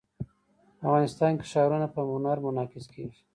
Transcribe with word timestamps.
افغانستان 0.85 1.31
کې 1.39 1.45
ښارونه 1.51 1.87
په 1.93 2.01
هنر 2.09 2.37
کې 2.39 2.43
منعکس 2.45 2.85
کېږي. 2.93 3.21